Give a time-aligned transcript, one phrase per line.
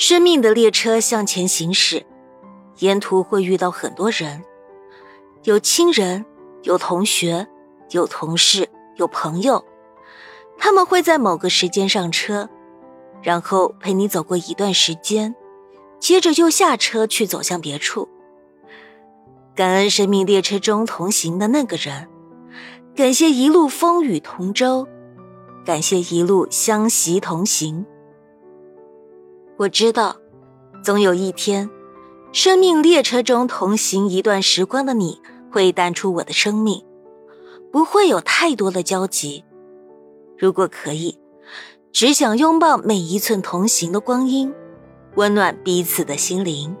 [0.00, 2.06] 生命的列车向前行驶，
[2.78, 4.42] 沿途会遇到很多人，
[5.44, 6.24] 有亲人，
[6.62, 7.46] 有同学，
[7.90, 9.62] 有同事，有朋友。
[10.56, 12.48] 他们会在某个时间上车，
[13.22, 15.34] 然后陪你走过一段时间，
[15.98, 18.08] 接着就下车去走向别处。
[19.54, 22.08] 感恩生命列车中同行的那个人，
[22.96, 24.88] 感谢一路风雨同舟，
[25.62, 27.84] 感谢一路相携同行。
[29.60, 30.16] 我知道，
[30.82, 31.68] 总有一天，
[32.32, 35.20] 生命列车中同行一段时光的你
[35.52, 36.82] 会淡出我的生命，
[37.70, 39.44] 不会有太多的交集。
[40.38, 41.18] 如果可以，
[41.92, 44.50] 只想拥抱每一寸同行的光阴，
[45.16, 46.74] 温暖彼此的心灵。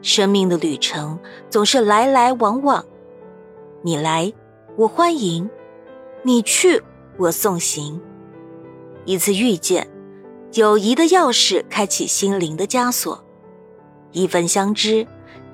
[0.00, 1.18] 生命的旅程
[1.50, 2.82] 总是来来往往，
[3.82, 4.32] 你来，
[4.78, 5.46] 我欢迎；
[6.22, 6.82] 你去，
[7.18, 8.00] 我送行。
[9.04, 9.86] 一次遇见。
[10.54, 13.24] 友谊的钥匙开启心灵的枷锁，
[14.12, 15.04] 一份相知，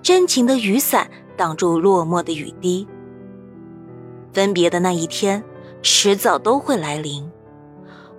[0.00, 2.88] 真情的雨伞挡住落寞的雨滴。
[4.32, 5.44] 分别的那一天，
[5.82, 7.30] 迟早都会来临。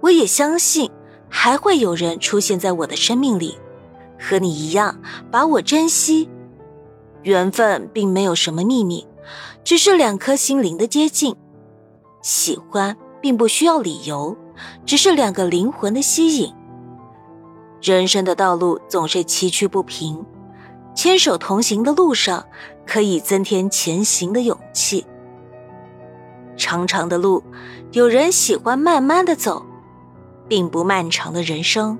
[0.00, 0.88] 我也相信，
[1.28, 3.58] 还会有人出现在我的生命里，
[4.16, 6.28] 和你一样把我珍惜。
[7.24, 9.04] 缘分并没有什么秘密，
[9.64, 11.34] 只是两颗心灵的接近。
[12.22, 14.36] 喜欢并不需要理由，
[14.86, 16.54] 只是两个灵魂的吸引。
[17.82, 20.22] 人生的道路总是崎岖不平，
[20.94, 22.44] 牵手同行的路上
[22.86, 25.06] 可以增添前行的勇气。
[26.58, 27.42] 长长的路，
[27.92, 29.64] 有人喜欢慢慢的走，
[30.46, 31.98] 并不漫长的人生，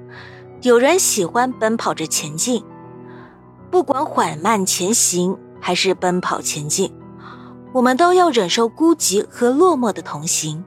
[0.61, 2.63] 有人喜欢奔跑着前进。
[3.71, 6.93] 不管缓慢前行还是奔跑前进，
[7.73, 10.63] 我们都要忍受孤寂和落寞的同行。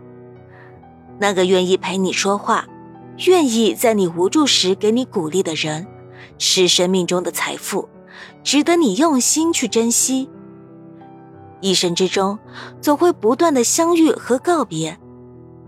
[1.20, 2.66] 那个愿意陪你说话。
[3.28, 5.86] 愿意在你无助时给你鼓励的人，
[6.38, 7.88] 是生命中的财富，
[8.44, 10.30] 值得你用心去珍惜。
[11.62, 12.38] 一生之中，
[12.82, 14.98] 总会不断的相遇和告别。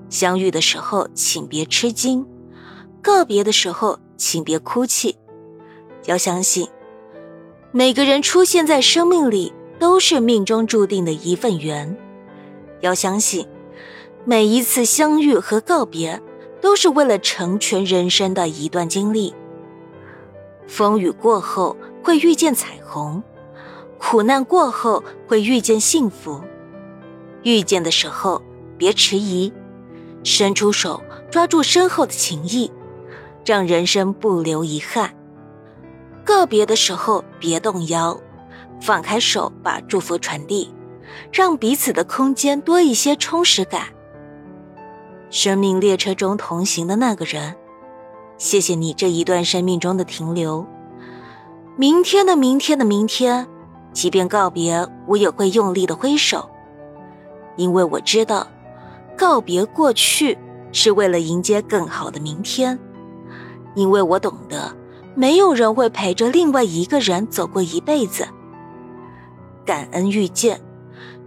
[0.10, 2.26] 相遇的时候，请别吃惊；
[3.02, 5.16] 告别的时候，请别哭泣。
[6.06, 6.68] 要相信，
[7.72, 11.96] 每个人出现在生命里，都是命中注定的一份缘。
[12.82, 13.48] 要相信，
[14.26, 16.22] 每一次相遇和告别。
[16.66, 19.36] 都是为了成全人生的一段经历。
[20.66, 23.22] 风雨过后会遇见彩虹，
[24.00, 26.42] 苦难过后会遇见幸福。
[27.44, 28.42] 遇见的时候
[28.80, 29.54] 别迟疑，
[30.24, 32.72] 伸出手抓住身后的情谊，
[33.46, 35.16] 让人生不留遗憾。
[36.24, 38.20] 告别的时候别动摇，
[38.82, 40.74] 放开手把祝福传递，
[41.32, 43.90] 让彼此的空间多一些充实感。
[45.36, 47.58] 生命列车中同行的那个人，
[48.38, 50.66] 谢谢你这一段生命中的停留。
[51.76, 53.46] 明天的明天的明天，
[53.92, 56.50] 即便告别，我也会用力的挥手，
[57.58, 58.48] 因为我知道，
[59.18, 60.38] 告别过去
[60.72, 62.80] 是为了迎接更好的明天。
[63.74, 64.74] 因为我懂得，
[65.16, 68.26] 没有人会陪着另外一个人走过一辈子。
[69.66, 70.62] 感恩遇见，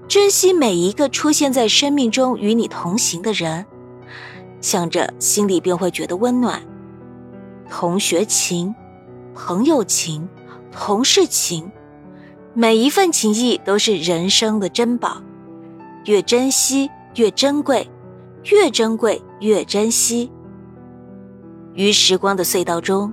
[0.08, 3.66] 珍惜每一个出现在生命中与你同行的人。
[4.60, 6.60] 想着，心里便会觉得温暖。
[7.70, 8.74] 同学情、
[9.34, 10.28] 朋友情、
[10.72, 11.70] 同事情，
[12.54, 15.22] 每一份情谊都是人生的珍宝，
[16.06, 17.88] 越珍惜越珍贵，
[18.50, 20.30] 越珍贵越珍惜。
[21.74, 23.12] 于时光的隧道中，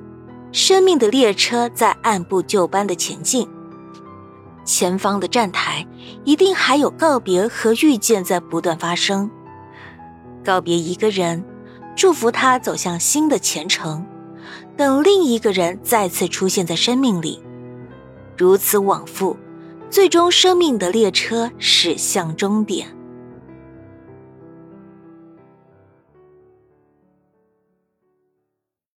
[0.51, 3.47] 生命的列车在按部就班的前进。
[4.63, 5.85] 前方的站台，
[6.23, 9.29] 一定还有告别和遇见在不断发生。
[10.45, 11.44] 告别一个人，
[11.95, 14.06] 祝福他走向新的前程，
[14.78, 17.41] 等另一个人再次出现在生命里，
[18.38, 19.35] 如此往复，
[19.89, 22.88] 最终生命的列车驶向终点。